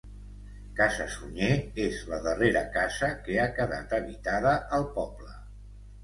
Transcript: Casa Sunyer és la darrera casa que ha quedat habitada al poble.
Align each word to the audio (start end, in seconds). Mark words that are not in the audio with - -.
Casa 0.77 1.05
Sunyer 1.15 1.49
és 1.83 1.99
la 2.13 2.17
darrera 2.27 2.63
casa 2.77 3.09
que 3.27 3.35
ha 3.41 3.45
quedat 3.59 3.93
habitada 3.99 4.55
al 4.79 4.87
poble. 4.97 5.37